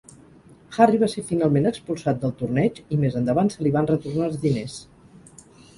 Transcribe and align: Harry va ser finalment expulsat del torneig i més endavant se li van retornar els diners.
Harry 0.77 0.99
va 1.03 1.09
ser 1.15 1.23
finalment 1.27 1.69
expulsat 1.73 2.19
del 2.23 2.35
torneig 2.41 2.83
i 2.97 3.01
més 3.05 3.19
endavant 3.21 3.55
se 3.57 3.65
li 3.67 3.77
van 3.79 3.93
retornar 3.95 4.31
els 4.31 4.45
diners. 4.49 4.85